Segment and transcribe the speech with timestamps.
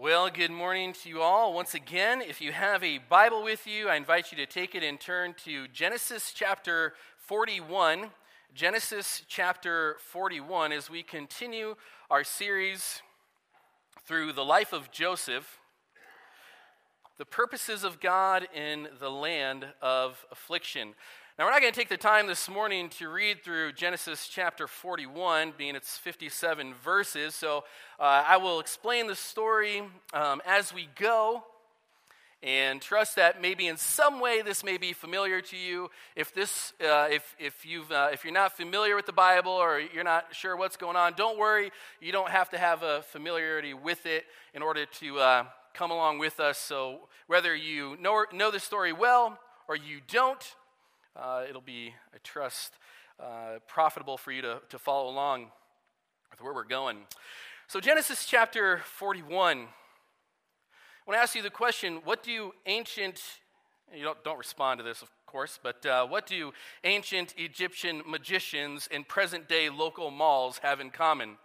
[0.00, 1.52] Well, good morning to you all.
[1.52, 4.84] Once again, if you have a Bible with you, I invite you to take it
[4.84, 8.10] and turn to Genesis chapter 41.
[8.54, 11.74] Genesis chapter 41 as we continue
[12.12, 13.02] our series
[14.06, 15.58] through the life of Joseph,
[17.16, 20.94] the purposes of God in the land of affliction.
[21.38, 24.66] Now, we're not going to take the time this morning to read through Genesis chapter
[24.66, 27.32] 41, being its 57 verses.
[27.32, 27.58] So
[28.00, 31.44] uh, I will explain the story um, as we go
[32.42, 35.92] and trust that maybe in some way this may be familiar to you.
[36.16, 39.78] If, this, uh, if, if, you've, uh, if you're not familiar with the Bible or
[39.78, 41.70] you're not sure what's going on, don't worry.
[42.00, 44.24] You don't have to have a familiarity with it
[44.54, 46.58] in order to uh, come along with us.
[46.58, 50.42] So whether you know, know the story well or you don't,
[51.18, 52.74] uh, it'll be, I trust,
[53.20, 55.50] uh, profitable for you to, to follow along
[56.30, 56.98] with where we're going.
[57.66, 59.58] So, Genesis chapter 41.
[59.58, 59.64] I
[61.06, 63.20] want to ask you the question what do ancient,
[63.94, 66.52] you don't, don't respond to this, of course, but uh, what do
[66.84, 71.36] ancient Egyptian magicians and present day local malls have in common?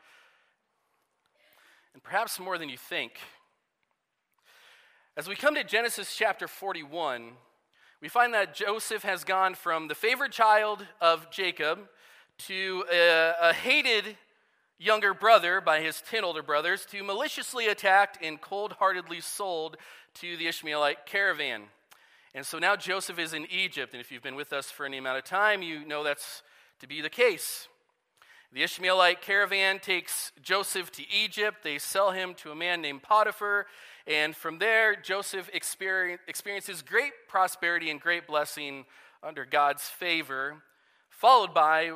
[1.94, 3.14] And perhaps more than you think.
[5.16, 7.34] As we come to Genesis chapter 41,
[8.04, 11.80] we find that Joseph has gone from the favorite child of Jacob
[12.38, 14.18] to a, a hated
[14.78, 19.78] younger brother by his 10 older brothers to maliciously attacked and cold heartedly sold
[20.16, 21.62] to the Ishmaelite caravan.
[22.36, 24.98] And so now Joseph is in Egypt, and if you've been with us for any
[24.98, 26.44] amount of time, you know that's
[26.82, 27.70] to be the case.
[28.52, 31.64] The Ishmaelite caravan takes Joseph to Egypt.
[31.64, 33.66] They sell him to a man named Potiphar,
[34.06, 38.86] and from there, Joseph experiences great prosperity and great blessing
[39.22, 40.56] under God's favor,
[41.10, 41.94] followed by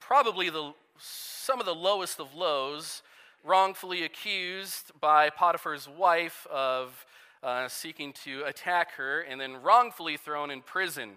[0.00, 3.02] probably the, some of the lowest of lows,
[3.42, 7.04] wrongfully accused by Potiphar's wife of
[7.42, 11.10] uh, seeking to attack her, and then wrongfully thrown in prison.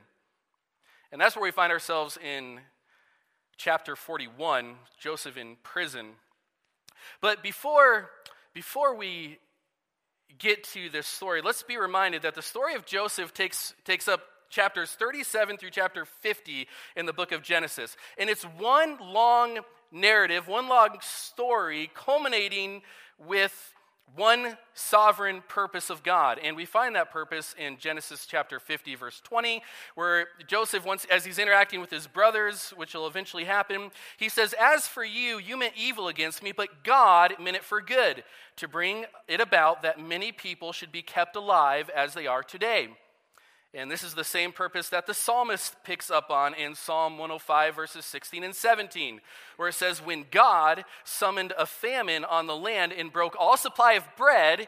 [1.12, 2.62] And that's where we find ourselves in
[3.56, 6.14] chapter 41, Joseph in prison.
[7.22, 8.10] But before,
[8.54, 9.38] before we
[10.40, 14.22] get to this story, let's be reminded that the story of Joseph takes, takes up
[14.50, 17.96] chapters 37 through chapter 50 in the book of Genesis.
[18.18, 19.60] And it's one long
[19.92, 22.82] narrative, one long story culminating
[23.18, 23.74] with
[24.16, 26.40] one sovereign purpose of God.
[26.44, 29.62] And we find that purpose in Genesis chapter 50, verse 20,
[29.96, 34.54] where Joseph, once as he's interacting with his brothers, which will eventually happen, he says,
[34.60, 38.24] As for you, you meant evil against me, but God meant it for good,
[38.58, 42.90] to bring it about that many people should be kept alive as they are today.
[43.74, 47.76] And this is the same purpose that the psalmist picks up on in Psalm 105,
[47.76, 49.22] verses 16 and 17,
[49.56, 53.94] where it says, When God summoned a famine on the land and broke all supply
[53.94, 54.68] of bread,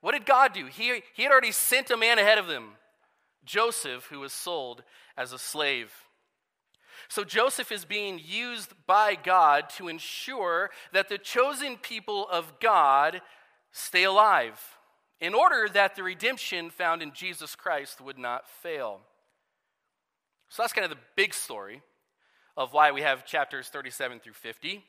[0.00, 0.66] what did God do?
[0.66, 2.72] He, he had already sent a man ahead of them,
[3.44, 4.84] Joseph, who was sold
[5.16, 5.90] as a slave.
[7.08, 13.20] So Joseph is being used by God to ensure that the chosen people of God
[13.72, 14.60] stay alive
[15.20, 19.00] in order that the redemption found in Jesus Christ would not fail.
[20.48, 21.82] So that's kind of the big story
[22.56, 24.84] of why we have chapters 37 through 50.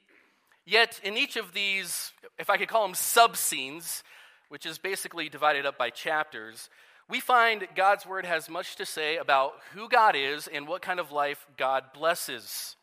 [0.65, 4.03] Yet, in each of these, if I could call them sub scenes,
[4.49, 6.69] which is basically divided up by chapters,
[7.07, 10.99] we find God's word has much to say about who God is and what kind
[10.99, 12.75] of life God blesses.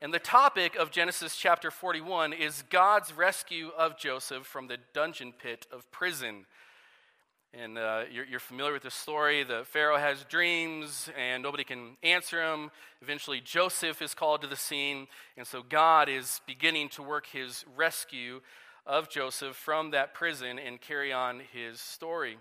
[0.00, 5.32] And the topic of Genesis chapter 41 is God's rescue of Joseph from the dungeon
[5.36, 6.46] pit of prison.
[7.52, 9.42] And uh, you're, you're, familiar with the story.
[9.42, 12.70] The Pharaoh has dreams and nobody can answer him.
[13.02, 15.08] Eventually, Joseph is called to the scene.
[15.36, 18.40] And so, God is beginning to work his rescue
[18.86, 22.38] of Joseph from that prison and carry on his story.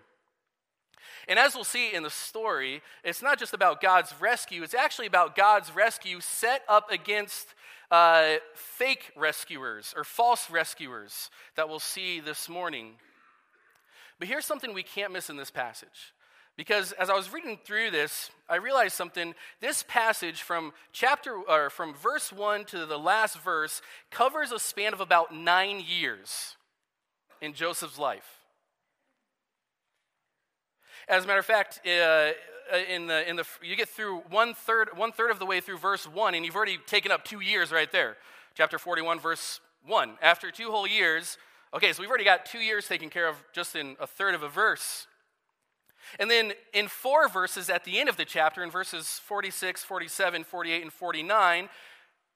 [1.27, 5.07] And as we'll see in the story, it's not just about God's rescue, it's actually
[5.07, 7.53] about God's rescue set up against
[7.91, 12.93] uh, fake rescuers or false rescuers that we'll see this morning.
[14.19, 16.13] But here's something we can't miss in this passage.
[16.57, 19.35] Because as I was reading through this, I realized something.
[19.61, 24.91] This passage from chapter or from verse 1 to the last verse covers a span
[24.91, 26.55] of about 9 years
[27.41, 28.36] in Joseph's life.
[31.09, 32.31] As a matter of fact, uh, uh,
[32.89, 35.77] in the, in the, you get through one third, one third of the way through
[35.77, 38.17] verse 1, and you've already taken up two years right there.
[38.55, 40.17] Chapter 41, verse 1.
[40.21, 41.37] After two whole years,
[41.73, 44.43] okay, so we've already got two years taken care of just in a third of
[44.43, 45.07] a verse.
[46.19, 50.43] And then in four verses at the end of the chapter, in verses 46, 47,
[50.43, 51.69] 48, and 49,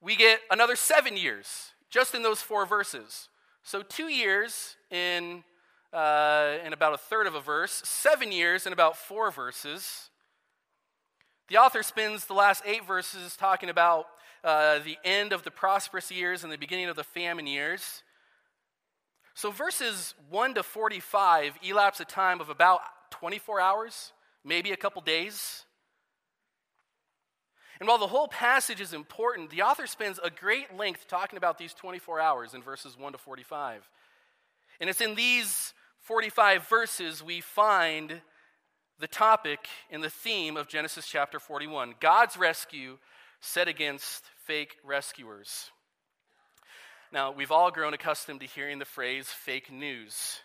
[0.01, 3.27] we get another seven years just in those four verses.
[3.63, 5.44] So two years in
[5.93, 10.09] uh, in about a third of a verse, seven years in about four verses.
[11.49, 14.07] The author spends the last eight verses talking about
[14.43, 18.03] uh, the end of the prosperous years and the beginning of the famine years.
[19.33, 25.01] So, verses 1 to 45 elapse a time of about 24 hours, maybe a couple
[25.01, 25.65] days.
[27.79, 31.57] And while the whole passage is important, the author spends a great length talking about
[31.57, 33.89] these 24 hours in verses 1 to 45.
[34.79, 38.21] And it's in these 45 verses we find
[39.00, 42.98] the topic and the theme of Genesis chapter 41 God's rescue
[43.39, 45.69] set against fake rescuers.
[47.12, 50.39] Now, we've all grown accustomed to hearing the phrase fake news.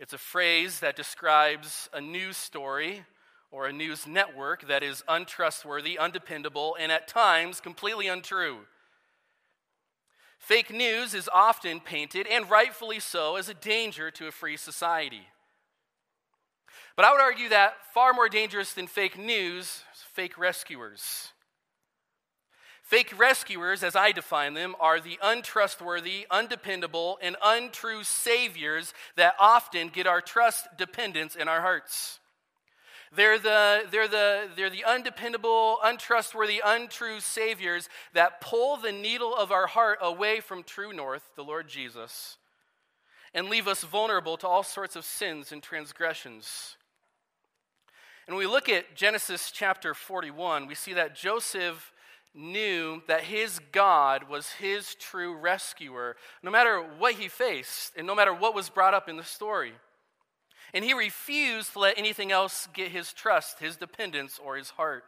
[0.00, 3.04] It's a phrase that describes a news story
[3.52, 8.58] or a news network that is untrustworthy, undependable, and at times completely untrue.
[10.38, 15.28] Fake news is often painted, and rightfully so, as a danger to a free society.
[16.96, 21.28] But I would argue that far more dangerous than fake news is fake rescuers.
[22.82, 29.88] Fake rescuers, as I define them, are the untrustworthy, undependable, and untrue saviors that often
[29.90, 32.18] get our trust dependence in our hearts.
[33.14, 39.50] They're the, they're, the, they're the undependable, untrustworthy, untrue saviors that pull the needle of
[39.50, 42.36] our heart away from true north, the Lord Jesus,
[43.32, 46.76] and leave us vulnerable to all sorts of sins and transgressions.
[48.26, 51.92] And when we look at Genesis chapter 41, we see that Joseph
[52.34, 58.14] knew that his God was his true rescuer, no matter what he faced and no
[58.14, 59.72] matter what was brought up in the story.
[60.74, 65.04] And he refused to let anything else get his trust, his dependence, or his heart.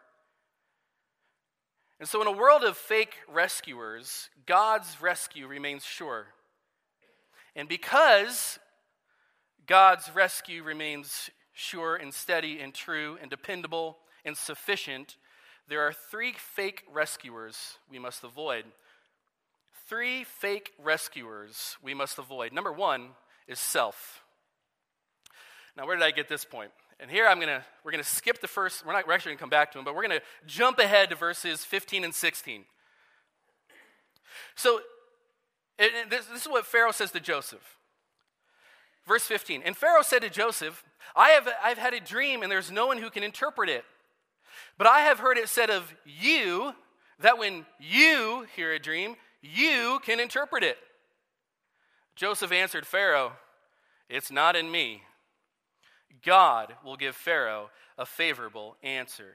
[1.98, 6.28] And so, in a world of fake rescuers, God's rescue remains sure.
[7.54, 8.58] And because
[9.66, 15.16] God's rescue remains sure and steady and true and dependable and sufficient,
[15.68, 18.64] there are three fake rescuers we must avoid.
[19.86, 22.52] Three fake rescuers we must avoid.
[22.52, 23.10] Number one
[23.46, 24.19] is self.
[25.80, 26.70] Now, where did I get this point?
[27.00, 28.84] And here I'm gonna we're gonna skip the first.
[28.84, 31.16] We're not we're actually gonna come back to them, but we're gonna jump ahead to
[31.16, 32.66] verses 15 and 16.
[34.56, 34.80] So,
[35.78, 37.78] this, this is what Pharaoh says to Joseph.
[39.06, 39.62] Verse 15.
[39.64, 40.84] And Pharaoh said to Joseph,
[41.16, 43.86] I have I've had a dream, and there's no one who can interpret it.
[44.76, 46.74] But I have heard it said of you
[47.20, 50.76] that when you hear a dream, you can interpret it.
[52.16, 53.32] Joseph answered Pharaoh,
[54.10, 55.04] It's not in me
[56.24, 59.34] God will give Pharaoh a favorable answer.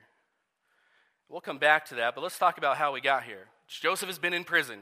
[1.29, 3.47] We'll come back to that, but let's talk about how we got here.
[3.67, 4.79] Joseph has been in prison.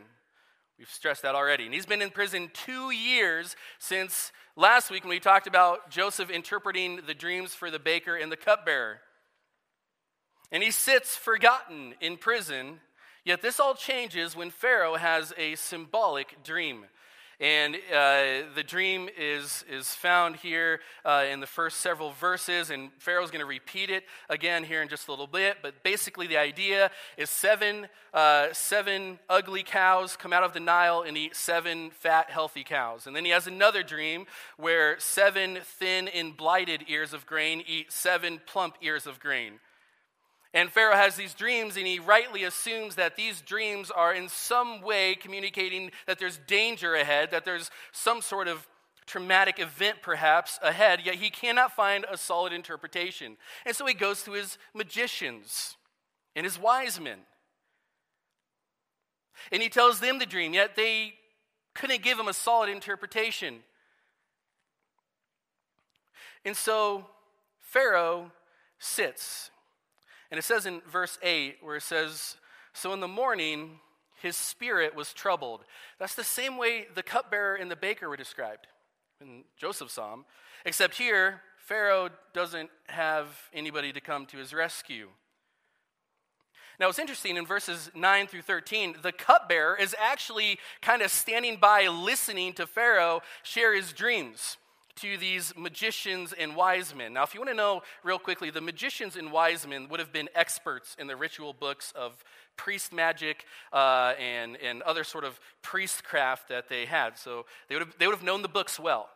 [0.78, 1.66] We've stressed that already.
[1.66, 6.30] And he's been in prison two years since last week when we talked about Joseph
[6.30, 9.00] interpreting the dreams for the baker and the cupbearer.
[10.52, 12.80] And he sits forgotten in prison,
[13.24, 16.86] yet this all changes when Pharaoh has a symbolic dream.
[17.44, 22.90] And uh, the dream is, is found here uh, in the first several verses, and
[23.00, 25.58] Pharaoh's going to repeat it again here in just a little bit.
[25.62, 31.04] But basically, the idea is seven, uh, seven ugly cows come out of the Nile
[31.06, 33.08] and eat seven fat, healthy cows.
[33.08, 34.26] And then he has another dream
[34.56, 39.60] where seven thin and blighted ears of grain eat seven plump ears of grain.
[40.54, 44.82] And Pharaoh has these dreams, and he rightly assumes that these dreams are in some
[44.82, 48.68] way communicating that there's danger ahead, that there's some sort of
[49.08, 53.38] traumatic event perhaps ahead, yet he cannot find a solid interpretation.
[53.66, 55.76] And so he goes to his magicians
[56.36, 57.20] and his wise men.
[59.52, 61.16] And he tells them the dream, yet they
[61.74, 63.60] couldn't give him a solid interpretation.
[66.46, 67.08] And so
[67.60, 68.32] Pharaoh
[68.78, 69.50] sits
[70.34, 72.38] and it says in verse 8, where it says,
[72.74, 73.80] So in the morning,
[74.20, 75.64] his spirit was troubled.
[76.00, 78.66] That's the same way the cupbearer and the baker were described
[79.22, 80.26] in Joseph's psalm,
[80.66, 85.10] except here, Pharaoh doesn't have anybody to come to his rescue.
[86.80, 91.58] Now, it's interesting in verses 9 through 13, the cupbearer is actually kind of standing
[91.58, 94.58] by listening to Pharaoh share his dreams
[94.98, 97.14] to these magicians and wise men.
[97.14, 100.14] Now, if you want to know real quickly, the magicians and wise men would have
[100.14, 102.24] been experts in the ritual books of
[102.58, 107.18] priest magic uh, and, and other sort of priestcraft that they had.
[107.18, 109.10] So they would, have, they would have known the books well.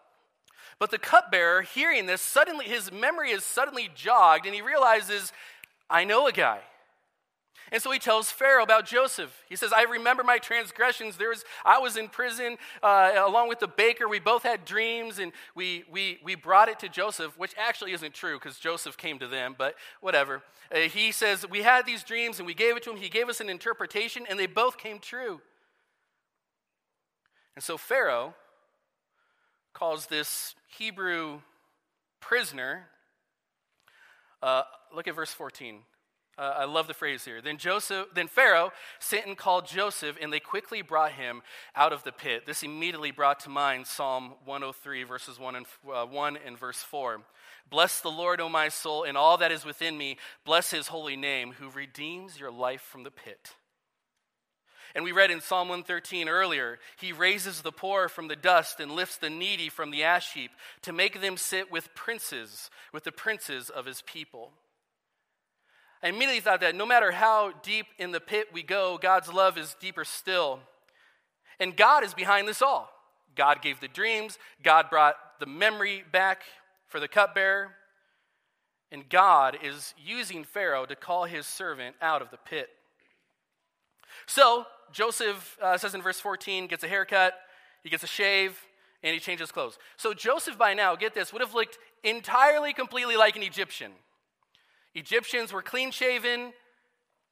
[0.79, 5.31] But the cupbearer, hearing this, suddenly his memory is suddenly jogged and he realizes,
[5.89, 6.59] I know a guy.
[7.71, 9.43] And so he tells Pharaoh about Joseph.
[9.49, 11.17] He says, I remember my transgressions.
[11.17, 14.07] There was, I was in prison uh, along with the baker.
[14.07, 18.13] We both had dreams, and we, we, we brought it to Joseph, which actually isn't
[18.13, 20.43] true because Joseph came to them, but whatever.
[20.73, 22.97] Uh, he says, We had these dreams, and we gave it to him.
[22.97, 25.41] He gave us an interpretation, and they both came true.
[27.55, 28.33] And so Pharaoh
[29.73, 31.41] calls this Hebrew
[32.19, 32.87] prisoner,
[34.41, 34.63] uh,
[34.95, 35.79] look at verse 14.
[36.37, 37.41] Uh, I love the phrase here.
[37.41, 41.41] Then Joseph, then Pharaoh sent and called Joseph, and they quickly brought him
[41.75, 42.45] out of the pit.
[42.45, 47.21] This immediately brought to mind Psalm 103, verses 1 and, uh, 1 and verse 4.
[47.71, 50.17] Bless the Lord, O my soul, and all that is within me.
[50.45, 53.55] Bless his holy name, who redeems your life from the pit.
[54.93, 58.91] And we read in Psalm 113 earlier, he raises the poor from the dust and
[58.91, 60.51] lifts the needy from the ash heap
[60.83, 64.53] to make them sit with princes, with the princes of his people.
[66.03, 69.57] I immediately thought that no matter how deep in the pit we go, God's love
[69.57, 70.59] is deeper still.
[71.59, 72.89] And God is behind this all.
[73.35, 76.41] God gave the dreams, God brought the memory back
[76.87, 77.75] for the cupbearer,
[78.91, 82.69] and God is using Pharaoh to call his servant out of the pit.
[84.25, 87.33] So, Joseph uh, says in verse 14, gets a haircut,
[87.83, 88.59] he gets a shave,
[89.03, 89.77] and he changes clothes.
[89.97, 93.91] So, Joseph, by now, get this, would have looked entirely, completely like an Egyptian.
[94.95, 96.53] Egyptians were clean shaven,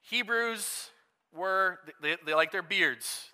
[0.02, 0.90] Hebrews
[1.34, 3.30] were, they, they like their beards.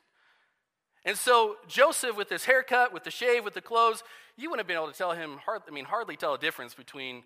[1.03, 4.03] And so Joseph, with his haircut, with the shave, with the clothes,
[4.37, 6.73] you wouldn't have been able to tell him, hard, I mean, hardly tell a difference
[6.73, 7.23] between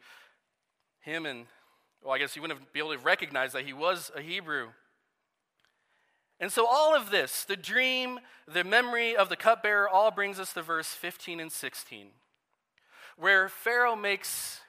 [1.02, 1.46] him and,
[2.04, 4.70] well, I guess you wouldn't be able to recognize that he was a Hebrew.
[6.40, 10.54] And so all of this, the dream, the memory of the cupbearer, all brings us
[10.54, 12.08] to verse 15 and 16,
[13.18, 14.62] where Pharaoh makes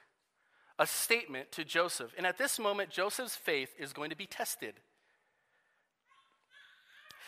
[0.79, 2.13] a statement to Joseph.
[2.17, 4.75] And at this moment, Joseph's faith is going to be tested.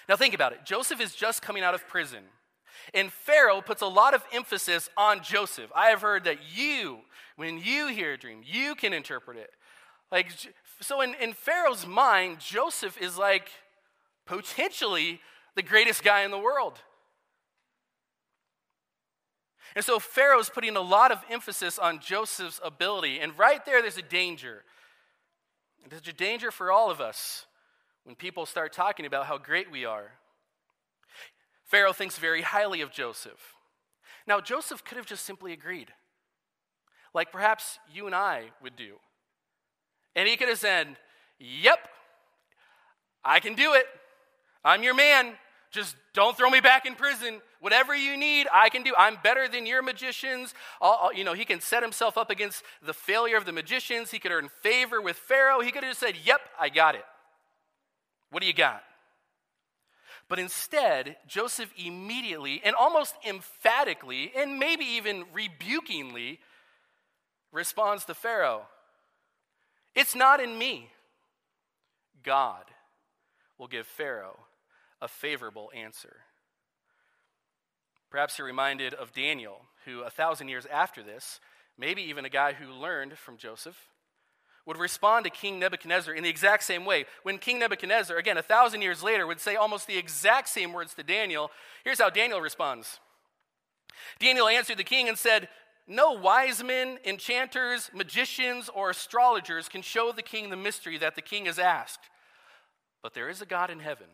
[0.07, 0.65] Now, think about it.
[0.65, 2.23] Joseph is just coming out of prison.
[2.93, 5.71] And Pharaoh puts a lot of emphasis on Joseph.
[5.75, 6.99] I have heard that you,
[7.35, 9.51] when you hear a dream, you can interpret it.
[10.11, 10.31] Like,
[10.81, 13.49] so in, in Pharaoh's mind, Joseph is like
[14.25, 15.21] potentially
[15.55, 16.79] the greatest guy in the world.
[19.75, 23.19] And so Pharaoh's putting a lot of emphasis on Joseph's ability.
[23.19, 24.63] And right there, there's a danger.
[25.87, 27.45] There's a danger for all of us
[28.03, 30.13] when people start talking about how great we are.
[31.65, 33.53] Pharaoh thinks very highly of Joseph.
[34.25, 35.89] Now, Joseph could have just simply agreed,
[37.13, 38.95] like perhaps you and I would do.
[40.15, 40.97] And he could have said,
[41.39, 41.79] Yep,
[43.23, 43.85] I can do it.
[44.63, 45.33] I'm your man.
[45.71, 47.41] Just don't throw me back in prison.
[47.59, 48.93] Whatever you need, I can do.
[48.97, 50.53] I'm better than your magicians.
[50.81, 54.11] I'll, you know, he can set himself up against the failure of the magicians.
[54.11, 55.59] He could earn favor with Pharaoh.
[55.59, 57.05] He could have just said, Yep, I got it.
[58.31, 58.83] What do you got?
[60.27, 66.39] But instead, Joseph immediately and almost emphatically, and maybe even rebukingly,
[67.51, 68.63] responds to Pharaoh
[69.95, 70.89] It's not in me.
[72.23, 72.65] God
[73.57, 74.39] will give Pharaoh
[75.01, 76.17] a favorable answer.
[78.09, 81.39] Perhaps you're reminded of Daniel, who a thousand years after this,
[81.77, 83.87] maybe even a guy who learned from Joseph,
[84.65, 87.05] would respond to King Nebuchadnezzar in the exact same way.
[87.23, 90.93] When King Nebuchadnezzar, again, a thousand years later, would say almost the exact same words
[90.95, 91.49] to Daniel,
[91.83, 92.99] here's how Daniel responds
[94.19, 95.49] Daniel answered the king and said,
[95.87, 101.21] No wise men, enchanters, magicians, or astrologers can show the king the mystery that the
[101.21, 102.09] king has asked.
[103.01, 104.07] But there is a God in heaven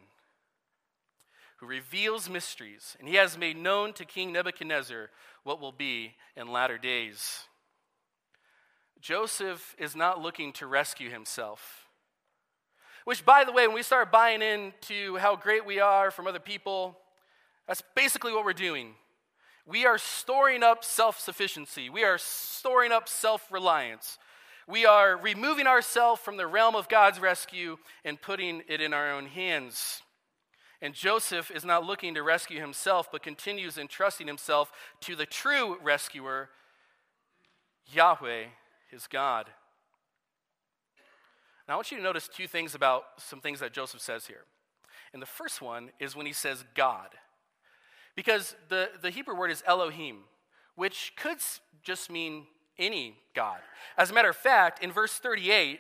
[1.65, 5.09] who reveals mysteries, and he has made known to King Nebuchadnezzar
[5.43, 7.45] what will be in latter days.
[9.01, 11.87] Joseph is not looking to rescue himself.
[13.03, 16.39] Which, by the way, when we start buying into how great we are from other
[16.39, 16.97] people,
[17.67, 18.93] that's basically what we're doing.
[19.67, 24.17] We are storing up self sufficiency, we are storing up self reliance.
[24.67, 29.11] We are removing ourselves from the realm of God's rescue and putting it in our
[29.11, 30.01] own hands.
[30.81, 35.77] And Joseph is not looking to rescue himself, but continues entrusting himself to the true
[35.81, 36.49] rescuer,
[37.91, 38.45] Yahweh,
[38.91, 39.47] his God.
[41.67, 44.43] Now, I want you to notice two things about some things that Joseph says here.
[45.13, 47.09] And the first one is when he says God.
[48.15, 50.23] Because the, the Hebrew word is Elohim,
[50.75, 51.37] which could
[51.83, 53.59] just mean any God.
[53.97, 55.79] As a matter of fact, in verse 38,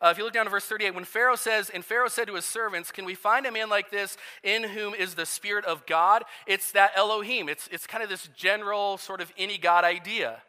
[0.00, 2.34] uh, if you look down to verse 38, when Pharaoh says, and Pharaoh said to
[2.34, 5.86] his servants, Can we find a man like this in whom is the Spirit of
[5.86, 6.24] God?
[6.46, 7.48] It's that Elohim.
[7.48, 10.42] It's, it's kind of this general, sort of any God idea.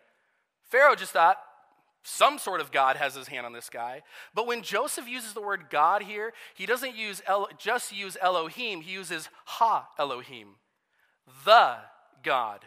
[0.70, 1.38] Pharaoh just thought,
[2.04, 4.02] some sort of God has his hand on this guy.
[4.34, 8.82] But when Joseph uses the word God here, he doesn't use El, just use Elohim,
[8.82, 10.56] he uses Ha Elohim,
[11.44, 11.76] the
[12.24, 12.62] God.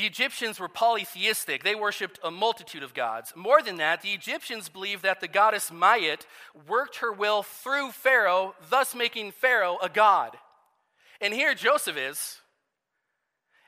[0.00, 1.62] The Egyptians were polytheistic.
[1.62, 3.34] They worshiped a multitude of gods.
[3.36, 6.22] More than that, the Egyptians believed that the goddess Ma'at
[6.66, 10.38] worked her will through Pharaoh, thus making Pharaoh a god.
[11.20, 12.38] And here Joseph is.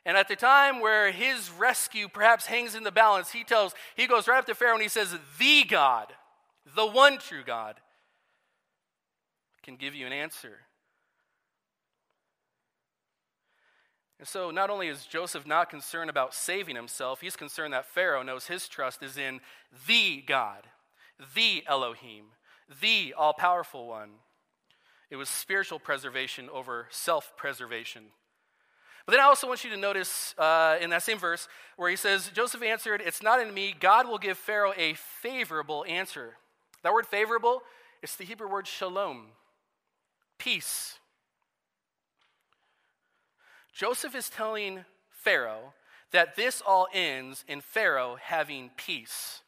[0.06, 4.06] And at the time where his rescue perhaps hangs in the balance, he tells, he
[4.06, 6.14] goes right up to Pharaoh and he says, The God,
[6.74, 7.74] the one true God,
[9.62, 10.60] can give you an answer.
[14.22, 18.22] And so, not only is Joseph not concerned about saving himself, he's concerned that Pharaoh
[18.22, 19.40] knows his trust is in
[19.88, 20.68] the God,
[21.34, 22.26] the Elohim,
[22.80, 24.10] the all powerful one.
[25.10, 28.04] It was spiritual preservation over self preservation.
[29.06, 31.96] But then I also want you to notice uh, in that same verse where he
[31.96, 33.74] says, Joseph answered, It's not in me.
[33.80, 36.34] God will give Pharaoh a favorable answer.
[36.84, 37.64] That word favorable,
[38.04, 39.30] it's the Hebrew word shalom,
[40.38, 41.00] peace.
[43.72, 45.74] Joseph is telling Pharaoh
[46.12, 49.40] that this all ends in Pharaoh having peace.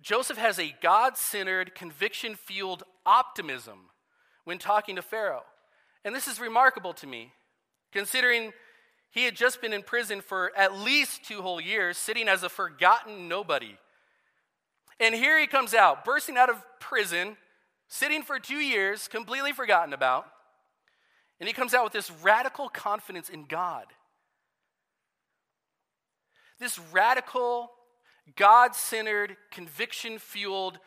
[0.00, 3.90] Joseph has a God centered, conviction fueled optimism
[4.44, 5.44] when talking to Pharaoh.
[6.04, 7.32] And this is remarkable to me
[7.92, 8.52] considering
[9.10, 12.48] he had just been in prison for at least two whole years, sitting as a
[12.48, 13.76] forgotten nobody.
[15.00, 17.36] And here he comes out, bursting out of prison,
[17.88, 20.26] sitting for two years, completely forgotten about.
[21.40, 23.86] And he comes out with this radical confidence in God.
[26.58, 27.70] This radical,
[28.36, 30.78] God centered, conviction fueled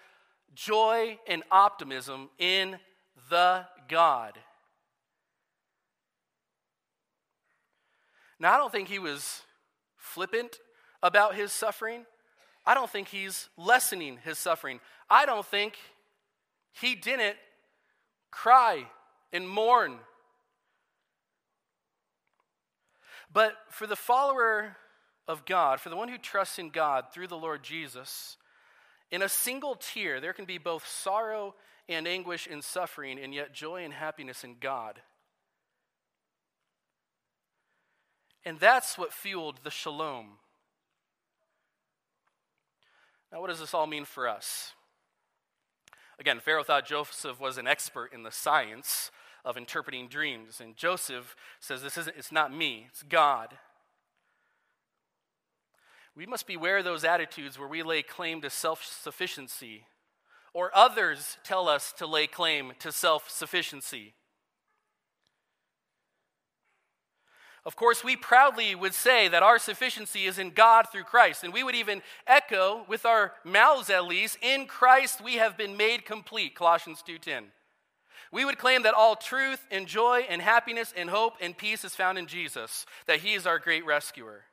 [0.54, 2.78] joy and optimism in
[3.30, 4.38] the God.
[8.40, 9.44] Now, I don't think he was
[9.96, 10.60] flippant
[11.04, 12.06] about his suffering.
[12.66, 14.80] I don't think he's lessening his suffering.
[15.10, 15.78] I don't think
[16.74, 17.38] he didn't
[18.32, 18.86] cry
[19.32, 20.00] and mourn.
[23.34, 24.76] But for the follower
[25.28, 28.38] of God, for the one who trusts in God through the Lord Jesus,
[29.10, 31.56] in a single tear, there can be both sorrow
[31.88, 35.02] and anguish and suffering, and yet joy and happiness in God.
[38.46, 40.38] And that's what fueled the shalom.
[43.32, 44.74] Now, what does this all mean for us?
[46.20, 49.12] Again, Pharaoh thought Joseph was an expert in the science
[49.44, 52.18] of interpreting dreams, and Joseph says, "This isn't.
[52.18, 52.88] It's not me.
[52.90, 53.58] It's God."
[56.16, 59.88] We must beware those attitudes where we lay claim to self sufficiency,
[60.54, 64.14] or others tell us to lay claim to self sufficiency.
[67.64, 71.44] Of course, we proudly would say that our sufficiency is in God through Christ.
[71.44, 75.78] And we would even echo with our mouths at least, in Christ we have been
[75.78, 77.52] made complete, Colossians 2:10.
[78.32, 81.96] We would claim that all truth and joy and happiness and hope and peace is
[81.96, 84.44] found in Jesus, that he is our great rescuer.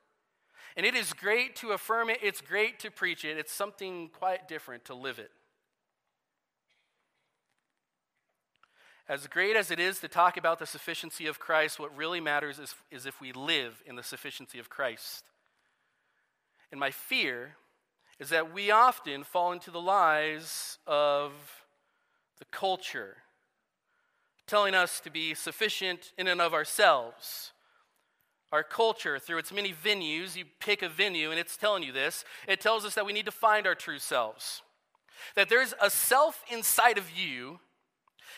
[0.75, 4.47] And it is great to affirm it, it's great to preach it, it's something quite
[4.47, 5.31] different to live it.
[9.07, 12.59] As great as it is to talk about the sufficiency of Christ, what really matters
[12.59, 15.23] is, is if we live in the sufficiency of Christ.
[16.71, 17.55] And my fear
[18.19, 21.31] is that we often fall into the lies of
[22.37, 23.17] the culture,
[24.49, 27.51] telling us to be sufficient in and of ourselves.
[28.51, 32.25] Our culture, through its many venues, you pick a venue and it's telling you this,
[32.47, 34.63] it tells us that we need to find our true selves.
[35.35, 37.59] That there's a self inside of you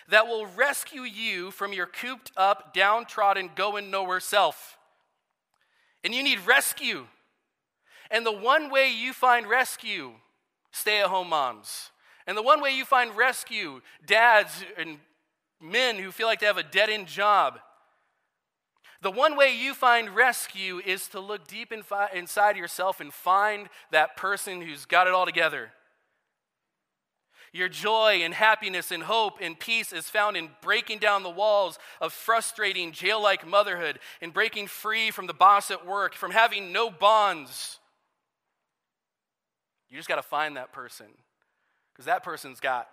[0.10, 4.78] that will rescue you from your cooped up, downtrodden, going nowhere self.
[6.04, 7.08] And you need rescue.
[8.10, 10.12] And the one way you find rescue,
[10.71, 11.91] stay at home moms.
[12.28, 14.97] And the one way you find rescue, dads and
[15.62, 17.60] men who feel like they have a dead end job.
[19.02, 21.74] The one way you find rescue is to look deep
[22.13, 25.71] inside yourself and find that person who's got it all together
[27.54, 31.78] your joy and happiness and hope and peace is found in breaking down the walls
[32.00, 36.71] of frustrating jail like motherhood and breaking free from the boss at work, from having
[36.71, 37.80] no bonds.
[39.89, 41.08] You just got to find that person
[41.91, 42.88] because that person's got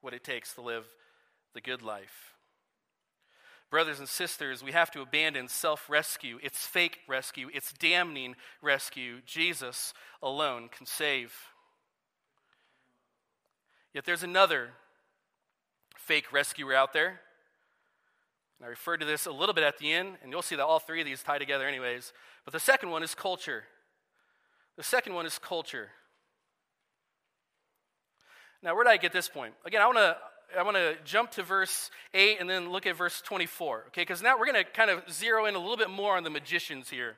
[0.00, 0.84] what it takes to live
[1.54, 2.34] the good life.
[3.70, 6.38] Brothers and sisters, we have to abandon self rescue.
[6.42, 9.20] It's fake rescue, it's damning rescue.
[9.24, 11.32] Jesus alone can save.
[13.94, 14.70] Yet there's another
[15.96, 17.20] fake rescuer out there.
[18.58, 20.64] And I referred to this a little bit at the end, and you'll see that
[20.64, 22.12] all three of these tie together, anyways.
[22.44, 23.64] But the second one is culture.
[24.76, 25.90] The second one is culture.
[28.62, 29.54] Now, where did I get this point?
[29.64, 30.16] Again, I want to
[30.58, 34.02] I want to jump to verse 8 and then look at verse 24, okay?
[34.02, 36.30] Because now we're going to kind of zero in a little bit more on the
[36.30, 37.16] magicians here.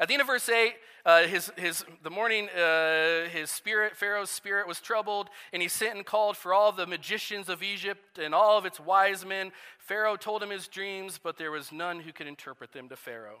[0.00, 4.30] At the end of verse 8, uh, his, his, the morning, uh, his spirit, Pharaoh's
[4.30, 8.34] spirit, was troubled, and he sent and called for all the magicians of Egypt and
[8.34, 9.52] all of its wise men.
[9.78, 13.40] Pharaoh told him his dreams, but there was none who could interpret them to Pharaoh.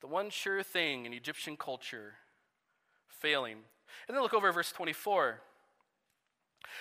[0.00, 2.14] The one sure thing in Egyptian culture
[3.08, 3.58] failing.
[4.08, 5.40] And then look over verse 24,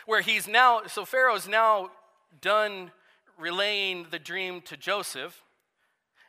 [0.06, 1.90] where he's now, so Pharaoh's now
[2.42, 2.92] done
[3.38, 5.42] relaying the dream to Joseph.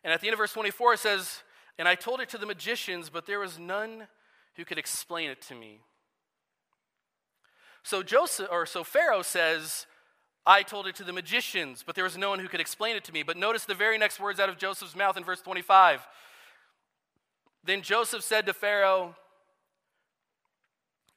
[0.03, 1.43] And at the end of verse 24, it says,
[1.79, 4.07] And I told it to the magicians, but there was none
[4.57, 5.81] who could explain it to me.
[7.83, 9.87] So Joseph, or so Pharaoh says,
[10.47, 13.05] I told it to the magicians, but there was no one who could explain it
[13.05, 13.23] to me.
[13.23, 16.07] But notice the very next words out of Joseph's mouth in verse 25.
[17.65, 19.17] Then Joseph said to Pharaoh,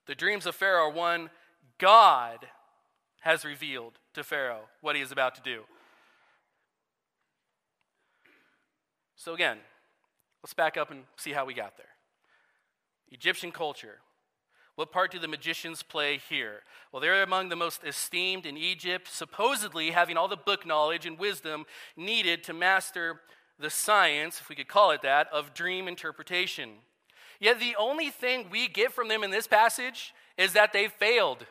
[0.06, 1.30] The dreams of Pharaoh are one
[1.80, 2.48] God
[3.22, 5.62] has revealed to Pharaoh what he is about to do.
[9.16, 9.58] So, again,
[10.44, 11.88] let's back up and see how we got there.
[13.12, 13.98] Egyptian culture.
[14.76, 16.62] What part do the magicians play here?
[16.92, 21.18] Well, they're among the most esteemed in Egypt, supposedly having all the book knowledge and
[21.18, 23.22] wisdom needed to master
[23.60, 26.74] the science, if we could call it that, of dream interpretation.
[27.40, 31.46] Yet the only thing we get from them in this passage is that they failed.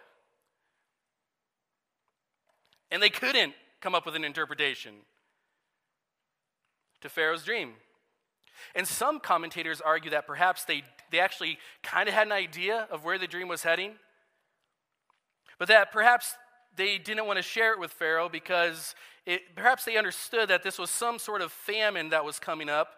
[2.90, 4.94] And they couldn't come up with an interpretation
[7.00, 7.74] to Pharaoh's dream.
[8.74, 13.04] And some commentators argue that perhaps they, they actually kind of had an idea of
[13.04, 13.92] where the dream was heading,
[15.58, 16.36] but that perhaps
[16.76, 18.94] they didn't want to share it with Pharaoh because
[19.24, 22.88] it, perhaps they understood that this was some sort of famine that was coming up,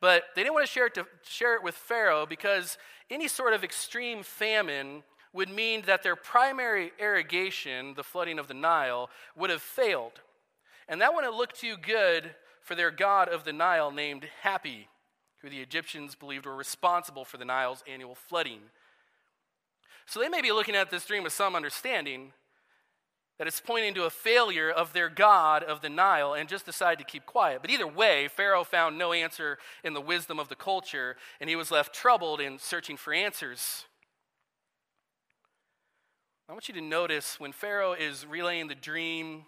[0.00, 2.78] but they didn't want to share it, to, share it with Pharaoh because
[3.10, 8.54] any sort of extreme famine would mean that their primary irrigation, the flooding of the
[8.54, 10.20] Nile, would have failed.
[10.88, 14.86] And that wouldn't look too good for their god of the Nile named Hapi,
[15.40, 18.60] who the Egyptians believed were responsible for the Nile's annual flooding.
[20.06, 22.32] So they may be looking at this dream with some understanding
[23.38, 26.98] that it's pointing to a failure of their god of the Nile and just decide
[26.98, 27.62] to keep quiet.
[27.62, 31.56] But either way, Pharaoh found no answer in the wisdom of the culture, and he
[31.56, 33.86] was left troubled in searching for answers.
[36.50, 39.44] I want you to notice when Pharaoh is relaying the dream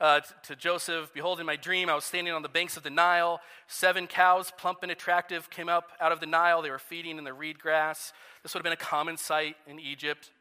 [0.00, 2.90] uh, to Joseph, Behold, in my dream, I was standing on the banks of the
[2.90, 3.40] Nile.
[3.68, 6.62] Seven cows, plump and attractive, came up out of the Nile.
[6.62, 8.12] They were feeding in the reed grass.
[8.42, 10.32] This would have been a common sight in Egypt.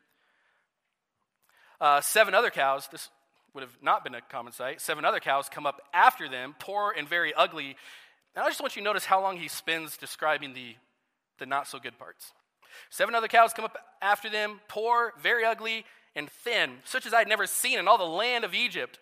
[1.79, 3.09] Uh, seven other cows, this
[3.53, 4.81] would have not been a common sight.
[4.81, 7.75] Seven other cows come up after them, poor and very ugly.
[8.35, 10.77] And I just want you to notice how long he spends describing the,
[11.37, 12.33] the not so good parts.
[12.89, 17.19] Seven other cows come up after them, poor, very ugly, and thin, such as I
[17.19, 18.99] had never seen in all the land of Egypt.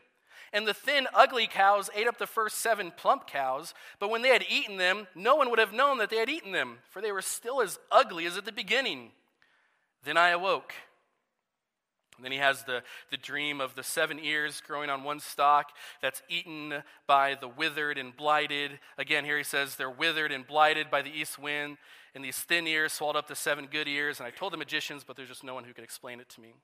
[0.54, 4.30] And the thin, ugly cows ate up the first seven plump cows, but when they
[4.30, 7.12] had eaten them, no one would have known that they had eaten them, for they
[7.12, 9.12] were still as ugly as at the beginning.
[10.04, 10.74] Then I awoke.
[12.18, 15.72] And then he has the, the dream of the seven ears growing on one stalk
[16.02, 18.80] that's eaten by the withered and blighted.
[18.98, 21.78] Again, here he says they're withered and blighted by the east wind,
[22.16, 24.20] and these thin ears swallowed up the seven good ears.
[24.20, 26.42] And I told the magicians, but there's just no one who could explain it to
[26.42, 26.56] me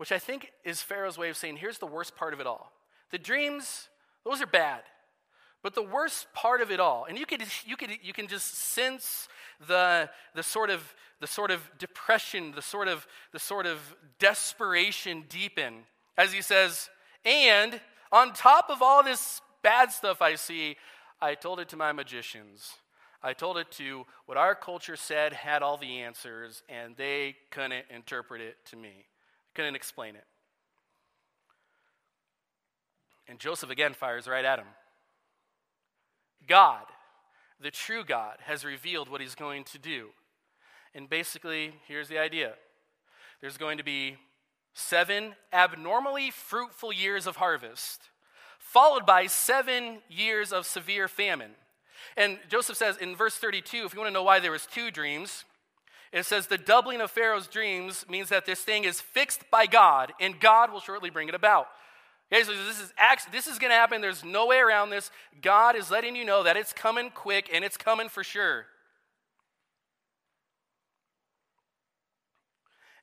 [0.00, 2.72] which I think is Pharaoh's way of saying here's the worst part of it all.
[3.10, 3.90] The dreams,
[4.24, 4.80] those are bad.
[5.62, 8.54] But the worst part of it all, and you could, you could you can just
[8.54, 9.28] sense
[9.66, 13.78] the, the sort of the sort of depression, the sort of the sort of
[14.18, 15.84] desperation deepen
[16.20, 16.90] as he says,
[17.24, 17.80] and
[18.12, 20.76] on top of all this bad stuff I see,
[21.18, 22.74] I told it to my magicians.
[23.22, 27.86] I told it to what our culture said had all the answers, and they couldn't
[27.88, 29.06] interpret it to me.
[29.54, 30.24] Couldn't explain it.
[33.26, 34.66] And Joseph again fires right at him.
[36.50, 36.82] God,
[37.60, 40.08] the true God, has revealed what he's going to do.
[40.96, 42.54] And basically, here's the idea
[43.40, 44.16] there's going to be
[44.74, 48.02] seven abnormally fruitful years of harvest,
[48.58, 51.52] followed by seven years of severe famine.
[52.16, 54.90] And Joseph says in verse 32, if you want to know why there was two
[54.90, 55.44] dreams,
[56.12, 60.12] it says the doubling of Pharaoh's dreams means that this thing is fixed by God,
[60.18, 61.68] and God will shortly bring it about.
[62.32, 62.92] Okay, so this is
[63.32, 64.00] this is going to happen.
[64.00, 65.10] There's no way around this.
[65.42, 68.66] God is letting you know that it's coming quick and it's coming for sure.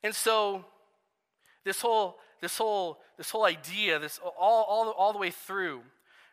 [0.02, 0.64] And so
[1.66, 5.82] this whole this whole this whole idea, this all, all, all the way through.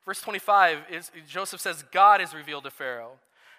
[0.05, 3.13] Verse 25 is Joseph says, God is revealed to Pharaoh.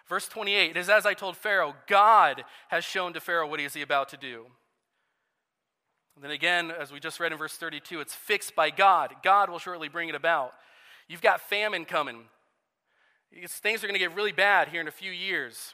[0.08, 3.65] Verse 28 it is as I told Pharaoh, God has shown to Pharaoh what he
[3.65, 4.45] is about to do.
[6.15, 9.13] And then again, as we just read in verse 32, it's fixed by God.
[9.21, 10.54] God will shortly bring it about.
[11.08, 12.23] You've got famine coming.
[13.47, 15.73] Things are going to get really bad here in a few years.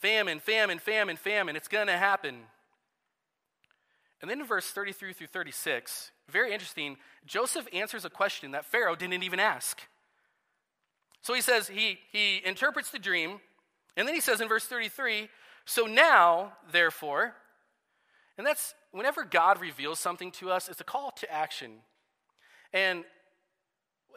[0.00, 1.56] Famine, famine, famine, famine.
[1.56, 2.36] It's going to happen.
[4.22, 8.96] And then in verse 33 through 36, very interesting, Joseph answers a question that Pharaoh
[8.96, 9.82] didn't even ask.
[11.20, 13.40] So he says, he, he interprets the dream,
[13.96, 15.28] and then he says in verse 33,
[15.64, 17.34] So now, therefore,
[18.38, 21.72] and that's whenever God reveals something to us, it's a call to action.
[22.72, 23.04] And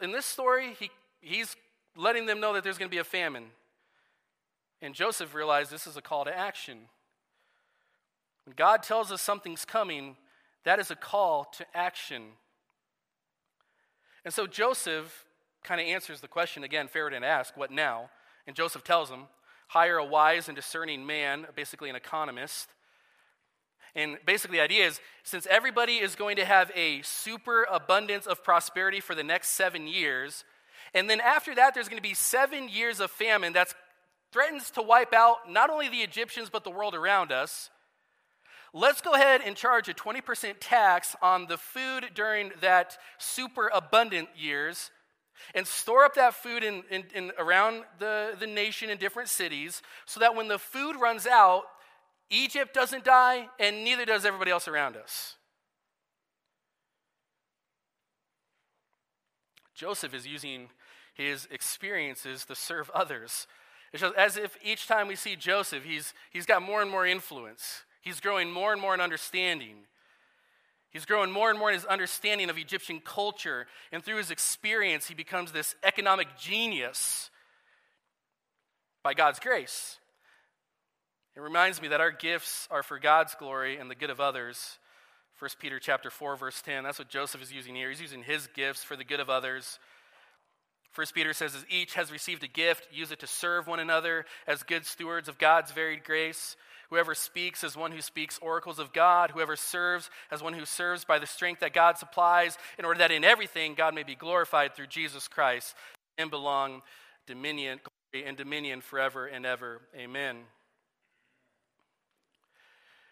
[0.02, 1.56] in this story, he, he's
[1.96, 3.46] letting them know that there's going to be a famine.
[4.82, 6.78] And Joseph realized this is a call to action.
[8.44, 10.16] When God tells us something's coming,
[10.64, 12.22] that is a call to action.
[14.24, 15.24] And so Joseph
[15.62, 16.88] kind of answers the question again.
[16.88, 18.10] Pharaoh didn't ask, What now?
[18.46, 19.24] And Joseph tells him,
[19.68, 22.70] Hire a wise and discerning man, basically an economist.
[23.94, 28.44] And basically, the idea is since everybody is going to have a super abundance of
[28.44, 30.44] prosperity for the next seven years,
[30.94, 33.74] and then after that, there's going to be seven years of famine that
[34.32, 37.70] threatens to wipe out not only the Egyptians, but the world around us.
[38.72, 44.28] Let's go ahead and charge a 20% tax on the food during that super abundant
[44.36, 44.92] years
[45.54, 49.82] and store up that food in, in, in, around the, the nation in different cities
[50.06, 51.64] so that when the food runs out,
[52.30, 55.36] Egypt doesn't die and neither does everybody else around us.
[59.74, 60.68] Joseph is using
[61.14, 63.46] his experiences to serve others.
[63.92, 67.84] It's as if each time we see Joseph, he's, he's got more and more influence.
[68.00, 69.76] He's growing more and more in understanding.
[70.90, 75.06] He's growing more and more in his understanding of Egyptian culture, and through his experience,
[75.06, 77.30] he becomes this economic genius
[79.02, 79.99] by God's grace.
[81.36, 84.78] It reminds me that our gifts are for God's glory and the good of others.
[85.38, 86.84] 1 Peter chapter 4 verse 10.
[86.84, 87.88] That's what Joseph is using here.
[87.88, 89.78] He's using his gifts for the good of others.
[90.96, 94.26] 1 Peter says, as each has received a gift, use it to serve one another
[94.46, 96.56] as good stewards of God's varied grace.
[96.90, 99.30] Whoever speaks as one who speaks oracles of God.
[99.30, 103.12] Whoever serves as one who serves by the strength that God supplies, in order that
[103.12, 105.76] in everything God may be glorified through Jesus Christ.
[106.18, 106.82] And belong
[107.26, 107.78] dominion,
[108.12, 109.82] glory, and dominion forever and ever.
[109.96, 110.38] Amen.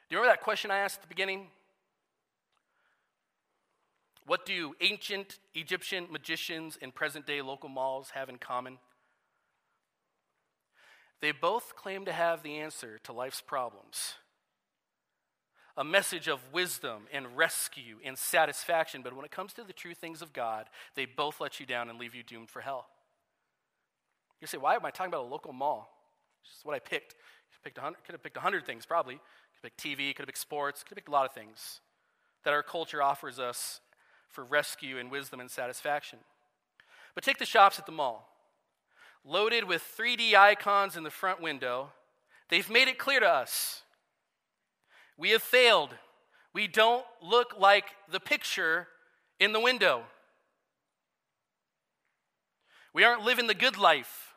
[0.09, 1.49] Do you remember that question I asked at the beginning?
[4.27, 8.79] What do ancient Egyptian magicians and present day local malls have in common?
[11.21, 14.15] They both claim to have the answer to life's problems
[15.79, 19.01] a message of wisdom and rescue and satisfaction.
[19.03, 20.67] But when it comes to the true things of God,
[20.97, 22.89] they both let you down and leave you doomed for hell.
[24.41, 25.89] You say, why am I talking about a local mall?
[26.53, 27.15] It's what I picked.
[27.63, 29.21] Could have picked a hundred things probably.
[29.63, 31.81] Could picked TV, could have sports, could have a lot of things
[32.45, 33.81] that our culture offers us
[34.29, 36.21] for rescue and wisdom and satisfaction.
[37.15, 38.29] But take the shops at the mall.
[39.25, 41.91] Loaded with 3D icons in the front window,
[42.49, 43.83] they've made it clear to us
[45.17, 45.91] we have failed.
[46.55, 48.87] We don't look like the picture
[49.41, 50.05] in the window.
[52.95, 54.35] We aren't living the good life.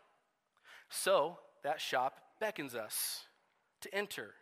[0.90, 3.26] So that shop beckons us
[3.82, 4.34] to enter.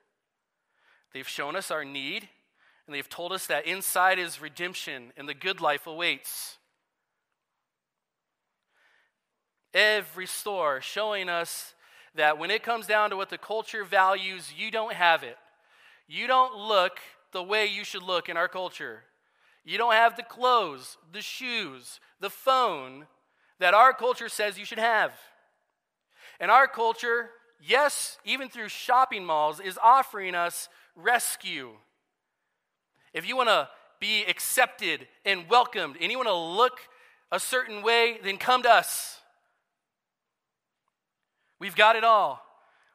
[1.13, 2.29] They've shown us our need
[2.85, 6.57] and they've told us that inside is redemption and the good life awaits.
[9.73, 11.73] Every store showing us
[12.15, 15.37] that when it comes down to what the culture values, you don't have it.
[16.07, 16.99] You don't look
[17.31, 19.03] the way you should look in our culture.
[19.63, 23.05] You don't have the clothes, the shoes, the phone
[23.59, 25.11] that our culture says you should have.
[26.39, 31.71] And our culture, yes, even through shopping malls, is offering us rescue
[33.13, 33.67] if you want to
[33.99, 36.79] be accepted and welcomed and you want to look
[37.31, 39.19] a certain way, then come to us.
[41.59, 42.41] We've got it all.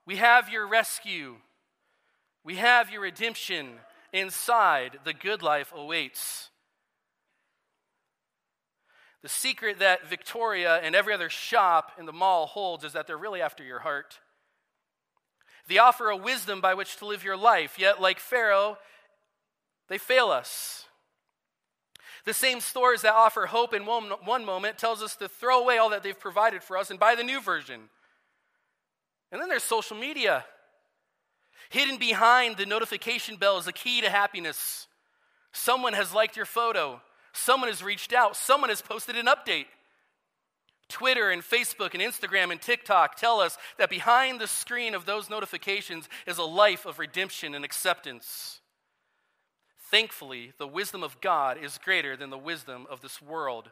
[0.07, 1.37] We have your rescue,
[2.44, 3.70] we have your redemption.
[4.12, 6.50] Inside, the good life awaits.
[9.22, 13.18] The secret that Victoria and every other shop in the mall holds is that they're
[13.18, 14.20] really after your heart.
[15.66, 18.79] They offer a wisdom by which to live your life, yet, like Pharaoh,
[19.88, 20.85] they fail us.
[22.24, 25.79] The same stores that offer hope in one, one moment tells us to throw away
[25.79, 27.81] all that they've provided for us and buy the new version.
[29.31, 30.44] And then there's social media.
[31.70, 34.87] Hidden behind the notification bell is the key to happiness.
[35.53, 37.00] Someone has liked your photo.
[37.33, 38.37] Someone has reached out.
[38.37, 39.66] Someone has posted an update.
[40.88, 45.30] Twitter and Facebook and Instagram and TikTok tell us that behind the screen of those
[45.30, 48.60] notifications is a life of redemption and acceptance.
[49.90, 53.70] Thankfully, the wisdom of God is greater than the wisdom of this world.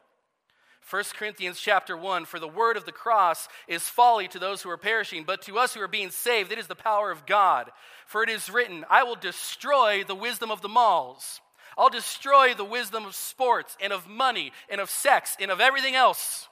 [0.88, 4.70] 1 Corinthians chapter 1 For the word of the cross is folly to those who
[4.70, 7.70] are perishing, but to us who are being saved, it is the power of God.
[8.06, 11.40] For it is written, I will destroy the wisdom of the malls.
[11.78, 15.94] I'll destroy the wisdom of sports and of money and of sex and of everything
[15.94, 16.48] else.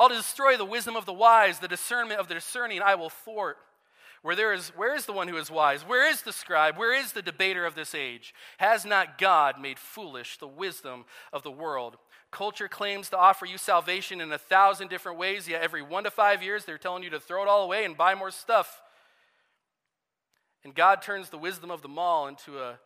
[0.00, 3.58] I'll destroy the wisdom of the wise, the discernment of the discerning I will thwart.
[4.22, 5.82] Where there is, where is the one who is wise?
[5.82, 6.78] Where is the scribe?
[6.78, 8.34] Where is the debater of this age?
[8.56, 11.98] Has not God made foolish the wisdom of the world?
[12.30, 16.10] Culture claims to offer you salvation in a thousand different ways, yet every one to
[16.10, 18.80] five years they're telling you to throw it all away and buy more stuff.
[20.64, 22.78] And God turns the wisdom of them all into a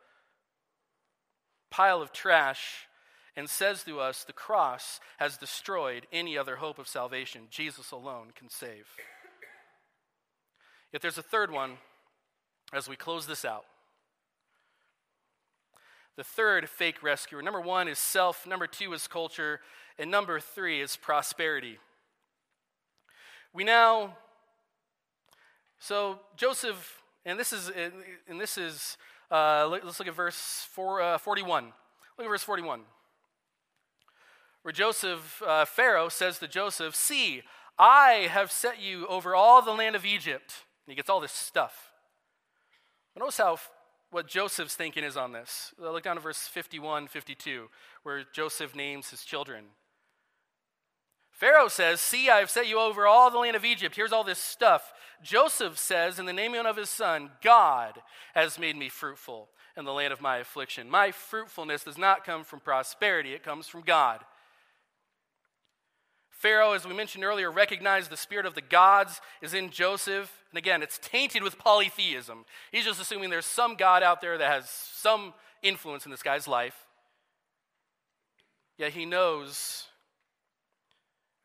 [1.70, 2.88] pile of trash
[3.36, 7.42] and says to us the cross has destroyed any other hope of salvation.
[7.50, 8.86] Jesus alone can save.
[10.92, 11.78] Yet there's a third one
[12.72, 13.64] as we close this out.
[16.16, 17.42] The third fake rescuer.
[17.42, 19.60] Number one is self, number two is culture,
[19.98, 21.78] and number three is prosperity.
[23.52, 24.16] We now,
[25.80, 27.70] so Joseph, and this is,
[28.28, 28.96] and this is,
[29.32, 31.72] uh, let's look at verse four, uh, 41.
[32.16, 32.82] Look at verse 41
[34.64, 37.42] where Joseph, uh, Pharaoh says to Joseph, See,
[37.78, 40.54] I have set you over all the land of Egypt.
[40.86, 41.92] And he gets all this stuff.
[43.12, 43.58] But notice how
[44.10, 45.74] what Joseph's thinking is on this.
[45.78, 47.68] Uh, look down to verse 51, 52,
[48.04, 49.64] where Joseph names his children.
[51.30, 53.94] Pharaoh says, See, I have set you over all the land of Egypt.
[53.94, 54.94] Here's all this stuff.
[55.22, 58.00] Joseph says, in the name of his son, God
[58.34, 60.88] has made me fruitful in the land of my affliction.
[60.88, 64.20] My fruitfulness does not come from prosperity, it comes from God.
[66.34, 70.30] Pharaoh, as we mentioned earlier, recognized the spirit of the gods is in Joseph.
[70.50, 72.44] And again, it's tainted with polytheism.
[72.70, 76.46] He's just assuming there's some God out there that has some influence in this guy's
[76.46, 76.76] life.
[78.76, 79.84] Yet he knows,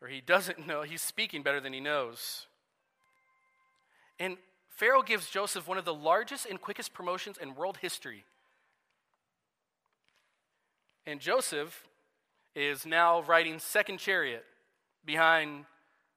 [0.02, 2.46] or he doesn't know, he's speaking better than he knows.
[4.18, 4.36] And
[4.68, 8.24] Pharaoh gives Joseph one of the largest and quickest promotions in world history.
[11.06, 11.86] And Joseph
[12.54, 14.44] is now riding second chariot
[15.04, 15.64] behind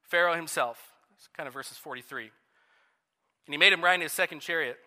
[0.04, 0.94] Pharaoh himself.
[1.16, 2.24] It's kind of verses 43.
[2.24, 4.78] And he made him ride in his second chariot.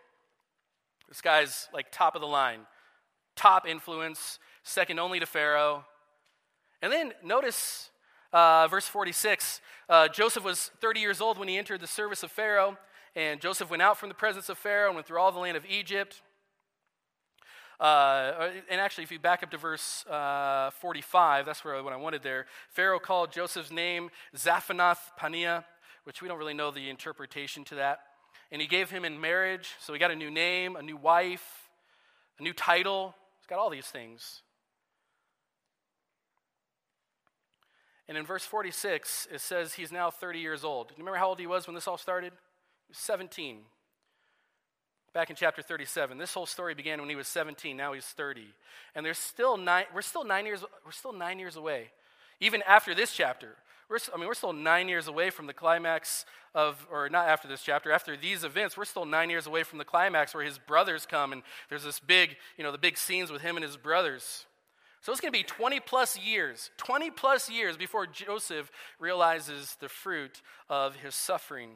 [1.09, 2.61] This guy's like top of the line,
[3.37, 5.85] top influence, second only to Pharaoh.
[6.83, 7.91] And then notice
[8.33, 12.33] uh, verse 46 uh, Joseph was 30 years old when he entered the service of
[12.33, 12.77] Pharaoh,
[13.15, 15.57] and Joseph went out from the presence of Pharaoh and went through all the land
[15.57, 16.23] of Egypt.
[17.79, 21.97] Uh, and actually, if you back up to verse uh, 45, that's where what I
[21.97, 22.47] wanted there.
[22.71, 25.65] Pharaoh called Joseph's name Zaphenath Paneah,
[26.05, 28.01] which we don't really know the interpretation to that.
[28.51, 31.69] And he gave him in marriage, so he got a new name, a new wife,
[32.39, 33.15] a new title.
[33.41, 34.43] He's got all these things.
[38.09, 40.89] And in verse 46, it says he's now 30 years old.
[40.89, 42.33] Do you remember how old he was when this all started?
[42.33, 43.63] He was 17
[45.17, 46.19] back in chapter 37.
[46.19, 48.49] This whole story began when he was 17, now he's 30.
[48.95, 51.87] And there's still nine, we're still nine years, we're still nine years away.
[52.39, 53.55] Even after this chapter.
[53.89, 57.49] We're, I mean, we're still nine years away from the climax of, or not after
[57.49, 60.59] this chapter, after these events, we're still nine years away from the climax where his
[60.59, 63.79] brothers come and there's this big, you know, the big scenes with him and his
[63.79, 64.45] brothers.
[65.01, 69.89] So it's going to be 20 plus years, 20 plus years before Joseph realizes the
[69.89, 71.71] fruit of his suffering.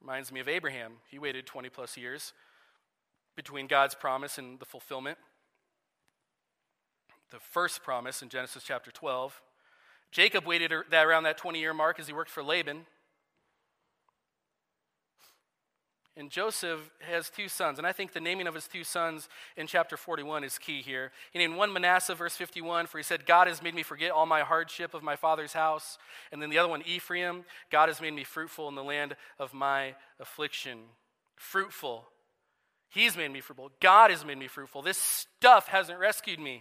[0.00, 0.94] Reminds me of Abraham.
[1.10, 2.32] He waited 20 plus years
[3.36, 5.18] between God's promise and the fulfillment.
[7.30, 9.40] The first promise in Genesis chapter 12.
[10.10, 12.86] Jacob waited around that 20 year mark as he worked for Laban.
[16.20, 19.66] And Joseph has two sons, and I think the naming of his two sons in
[19.66, 21.12] chapter 41 is key here.
[21.32, 24.26] He named one Manasseh, verse 51, for he said, God has made me forget all
[24.26, 25.96] my hardship of my father's house.
[26.30, 29.54] And then the other one, Ephraim, God has made me fruitful in the land of
[29.54, 30.80] my affliction.
[31.36, 32.04] Fruitful.
[32.90, 33.70] He's made me fruitful.
[33.80, 34.82] God has made me fruitful.
[34.82, 36.60] This stuff hasn't rescued me.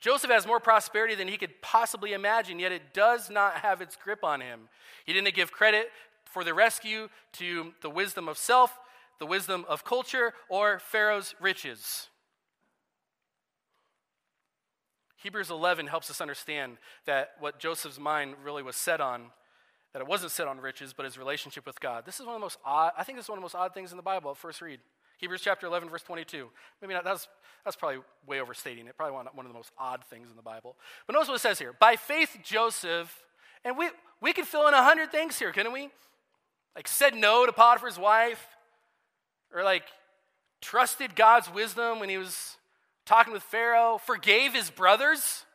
[0.00, 3.96] Joseph has more prosperity than he could possibly imagine, yet it does not have its
[3.96, 4.68] grip on him.
[5.04, 5.88] He didn't give credit
[6.30, 8.78] for the rescue to the wisdom of self,
[9.18, 12.08] the wisdom of culture, or Pharaoh's riches.
[15.16, 19.32] Hebrews 11 helps us understand that what Joseph's mind really was set on,
[19.92, 22.04] that it wasn't set on riches, but his relationship with God.
[22.04, 23.54] This is one of the most odd, I think this is one of the most
[23.54, 24.80] odd things in the Bible at first read.
[25.18, 26.48] Hebrews chapter 11, verse 22.
[26.82, 27.28] Maybe not, that's,
[27.64, 28.96] that's probably way overstating it.
[28.96, 30.76] Probably one, of the most odd things in the Bible.
[31.06, 31.72] But notice what it says here.
[31.72, 33.24] By faith, Joseph,
[33.64, 33.88] and we,
[34.20, 35.90] we could fill in a hundred things here, couldn't we?
[36.76, 38.46] Like said no to Potiphar's wife,
[39.52, 39.84] or like
[40.60, 42.58] trusted God's wisdom when he was
[43.06, 45.46] talking with Pharaoh, forgave his brothers.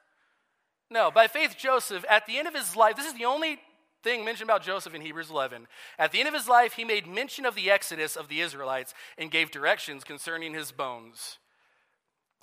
[0.89, 3.59] No, by faith, Joseph, at the end of his life, this is the only
[4.03, 5.67] thing mentioned about Joseph in Hebrews 11.
[5.99, 8.93] At the end of his life, he made mention of the exodus of the Israelites
[9.17, 11.37] and gave directions concerning his bones.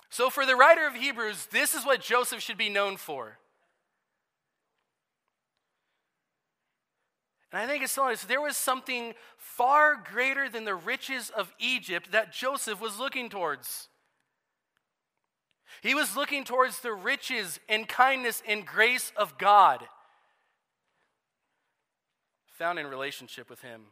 [0.09, 3.37] So, for the writer of Hebrews, this is what Joseph should be known for.
[7.51, 11.53] And I think it's telling us there was something far greater than the riches of
[11.59, 13.87] Egypt that Joseph was looking towards.
[15.81, 19.87] He was looking towards the riches and kindness and grace of God
[22.59, 23.83] found in relationship with Him.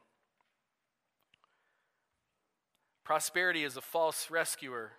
[3.05, 4.91] Prosperity is a false rescuer.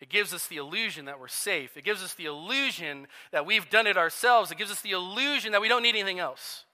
[0.00, 1.76] It gives us the illusion that we're safe.
[1.76, 4.50] It gives us the illusion that we've done it ourselves.
[4.50, 6.64] It gives us the illusion that we don't need anything else.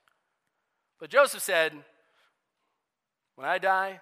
[0.99, 1.73] But Joseph said,
[3.35, 4.01] When I die,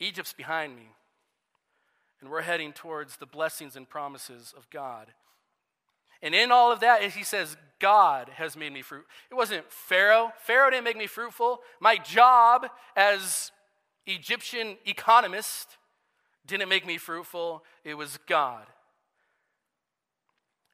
[0.00, 0.88] Egypt's behind me,
[2.20, 5.08] and we're heading towards the blessings and promises of God.
[6.22, 9.04] And in all of that, he says, God has made me fruit.
[9.30, 10.32] It wasn't Pharaoh.
[10.38, 11.60] Pharaoh didn't make me fruitful.
[11.78, 12.66] My job
[12.96, 13.52] as
[14.06, 15.76] Egyptian economist
[16.46, 17.64] didn't make me fruitful.
[17.84, 18.64] It was God.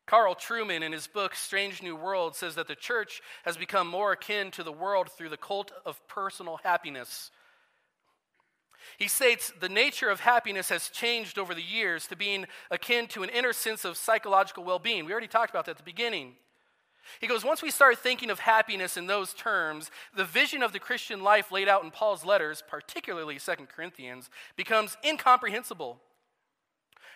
[0.06, 4.12] Carl Trueman, in his book Strange New World, says that the church has become more
[4.12, 7.30] akin to the world through the cult of personal happiness.
[8.98, 13.22] He states the nature of happiness has changed over the years to being akin to
[13.22, 15.04] an inner sense of psychological well being.
[15.04, 16.34] We already talked about that at the beginning.
[17.20, 20.78] He goes, once we start thinking of happiness in those terms, the vision of the
[20.78, 26.00] Christian life laid out in Paul's letters, particularly 2 Corinthians, becomes incomprehensible.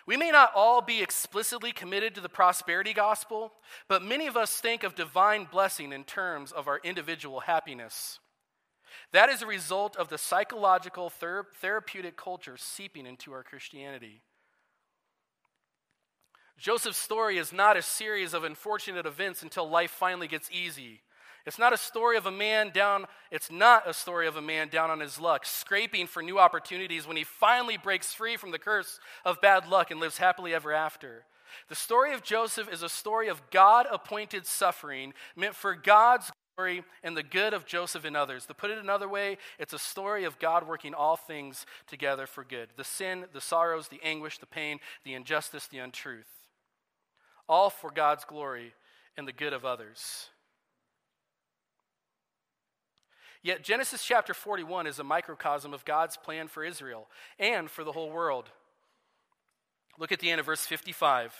[0.07, 3.51] We may not all be explicitly committed to the prosperity gospel,
[3.89, 8.19] but many of us think of divine blessing in terms of our individual happiness.
[9.11, 14.21] That is a result of the psychological ther- therapeutic culture seeping into our Christianity.
[16.57, 21.01] Joseph's story is not a series of unfortunate events until life finally gets easy.
[21.47, 24.67] It's not a story of a man down, it's not a story of a man
[24.67, 28.59] down on his luck, scraping for new opportunities when he finally breaks free from the
[28.59, 31.23] curse of bad luck and lives happily ever after.
[31.69, 36.83] The story of Joseph is a story of God appointed suffering meant for God's glory
[37.01, 38.45] and the good of Joseph and others.
[38.47, 42.43] To put it another way, it's a story of God working all things together for
[42.43, 46.27] good the sin, the sorrows, the anguish, the pain, the injustice, the untruth.
[47.47, 48.73] All for God's glory
[49.15, 50.27] and the good of others.
[53.43, 57.07] Yet Genesis chapter 41 is a microcosm of God's plan for Israel
[57.39, 58.49] and for the whole world.
[59.97, 61.33] Look at the end of verse 55.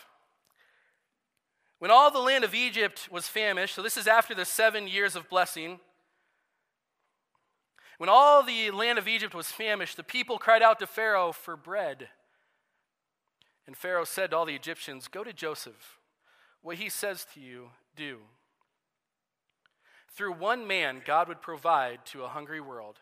[1.79, 5.15] When all the land of Egypt was famished, so this is after the seven years
[5.15, 5.79] of blessing.
[7.97, 11.55] When all the land of Egypt was famished, the people cried out to Pharaoh for
[11.55, 12.09] bread.
[13.67, 15.99] And Pharaoh said to all the Egyptians, Go to Joseph.
[16.61, 18.19] What he says to you, do.
[20.17, 22.97] Through one man, God would provide to a hungry world.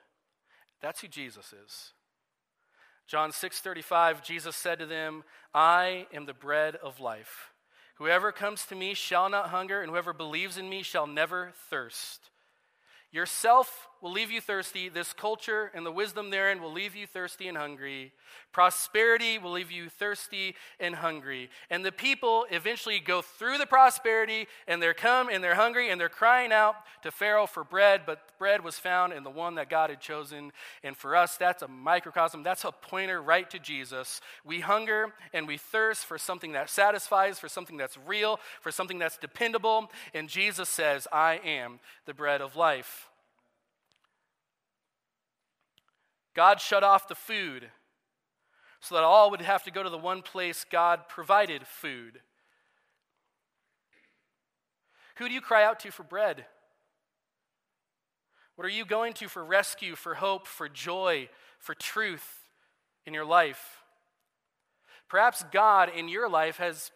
[0.81, 1.93] That's who Jesus is.
[3.07, 7.53] John 6:35 Jesus said to them, "I am the bread of life.
[7.95, 12.31] Whoever comes to me shall not hunger, and whoever believes in me shall never thirst."
[13.11, 14.89] Yourself will leave you thirsty.
[14.89, 18.13] This culture and the wisdom therein will leave you thirsty and hungry.
[18.51, 21.49] Prosperity will leave you thirsty and hungry.
[21.69, 25.99] And the people eventually go through the prosperity and they're come and they're hungry and
[25.99, 29.69] they're crying out to Pharaoh for bread, but bread was found in the one that
[29.69, 30.51] God had chosen.
[30.83, 34.21] And for us, that's a microcosm, that's a pointer right to Jesus.
[34.43, 38.99] We hunger and we thirst for something that satisfies, for something that's real, for something
[38.99, 39.91] that's dependable.
[40.13, 43.09] And Jesus says, I am the bread of life.
[46.35, 47.69] God shut off the food
[48.79, 52.19] so that all would have to go to the one place God provided food.
[55.15, 56.45] Who do you cry out to for bread?
[58.55, 62.45] What are you going to for rescue, for hope, for joy, for truth
[63.05, 63.77] in your life?
[65.09, 66.91] Perhaps God in your life has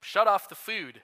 [0.00, 1.00] shut off the food.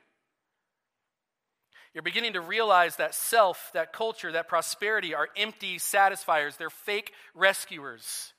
[1.95, 7.13] You're beginning to realize that self, that culture, that prosperity are empty satisfiers, they're fake
[7.35, 8.33] rescuers.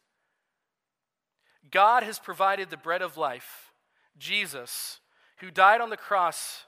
[1.72, 3.72] God has provided the bread of life,
[4.18, 4.99] Jesus,
[5.38, 6.66] who died on the cross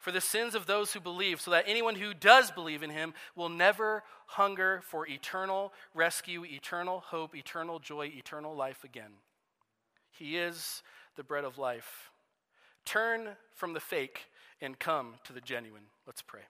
[0.00, 3.14] for the sins of those who believe, so that anyone who does believe in him
[3.36, 9.12] will never hunger for eternal rescue, eternal hope, eternal joy, eternal life again.
[10.10, 10.82] He is
[11.16, 12.10] the bread of life.
[12.84, 14.26] Turn from the fake
[14.60, 15.84] and come to the genuine.
[16.06, 16.42] Let's pray.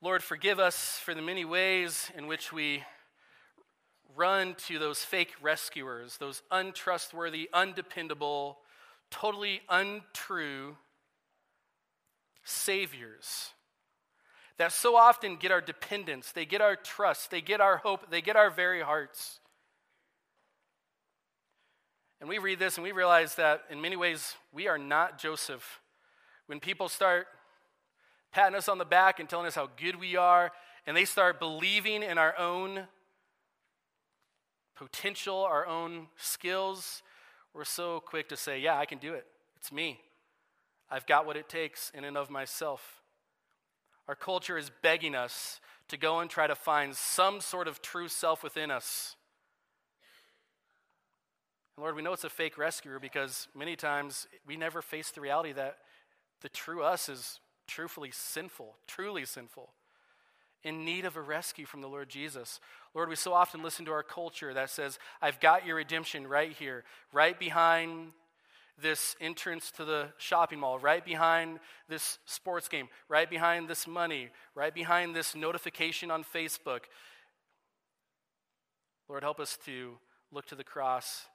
[0.00, 2.84] Lord, forgive us for the many ways in which we
[4.14, 8.58] run to those fake rescuers, those untrustworthy, undependable,
[9.10, 10.76] totally untrue
[12.44, 13.50] saviors
[14.58, 18.22] that so often get our dependence, they get our trust, they get our hope, they
[18.22, 19.40] get our very hearts.
[22.20, 25.80] And we read this and we realize that in many ways we are not Joseph.
[26.46, 27.26] When people start
[28.32, 30.52] patting us on the back and telling us how good we are,
[30.86, 32.86] and they start believing in our own
[34.76, 37.02] potential, our own skills,
[37.54, 39.26] we're so quick to say, Yeah, I can do it.
[39.56, 40.00] It's me.
[40.90, 43.00] I've got what it takes in and of myself.
[44.06, 48.08] Our culture is begging us to go and try to find some sort of true
[48.08, 49.16] self within us.
[51.76, 55.20] And Lord, we know it's a fake rescuer because many times we never face the
[55.20, 55.78] reality that
[56.42, 59.70] the true us is truthfully sinful, truly sinful
[60.62, 62.60] in need of a rescue from the Lord Jesus.
[62.92, 66.52] Lord, we so often listen to our culture that says, I've got your redemption right
[66.52, 66.82] here,
[67.12, 68.12] right behind
[68.80, 74.28] this entrance to the shopping mall, right behind this sports game, right behind this money,
[74.54, 76.80] right behind this notification on Facebook.
[79.08, 79.98] Lord, help us to
[80.32, 81.26] look to the cross,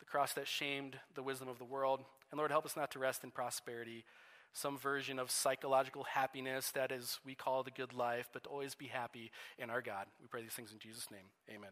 [0.00, 2.00] the cross that shamed the wisdom of the world.
[2.30, 4.04] And Lord, help us not to rest in prosperity
[4.52, 8.74] some version of psychological happiness that is we call the good life, but to always
[8.74, 10.06] be happy in our God.
[10.20, 11.26] We pray these things in Jesus' name.
[11.50, 11.70] Amen.